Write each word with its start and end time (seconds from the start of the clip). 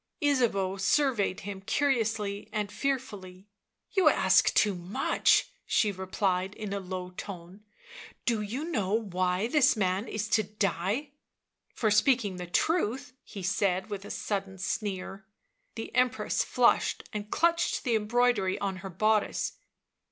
77 0.19 0.35
Ysabeau 0.51 0.77
surveyed 0.77 1.39
him 1.41 1.61
curiously 1.61 2.49
and 2.51 2.71
fearfully." 2.71 3.47
You 3.95 4.09
ask 4.09 4.51
too 4.55 4.73
much, 4.73 5.43
77 5.67 5.67
she 5.67 5.91
replied 5.91 6.55
in 6.55 6.73
a 6.73 6.79
low 6.79 7.09
voice;" 7.09 7.59
do 8.25 8.41
you 8.41 8.63
know 8.65 8.93
why 8.93 9.45
this 9.45 9.77
man 9.77 10.07
is 10.07 10.27
to 10.29 10.41
die 10.41 10.93
1"" 10.93 11.07
For 11.75 11.91
speaking 11.91 12.37
the 12.37 12.47
truth, 12.47 13.09
7' 13.09 13.15
he 13.35 13.43
said, 13.43 13.91
with 13.91 14.03
a 14.03 14.09
sudden 14.09 14.57
sneer. 14.57 15.27
The 15.75 15.93
Empress 15.93 16.41
flushed, 16.43 17.07
and 17.13 17.29
clutched 17.29 17.83
the 17.83 17.95
embroidery 17.95 18.57
on 18.57 18.77
her 18.77 18.89
bodice. 18.89 19.53